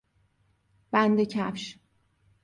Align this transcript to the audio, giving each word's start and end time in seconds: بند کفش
بند 0.91 1.23
کفش 1.23 1.79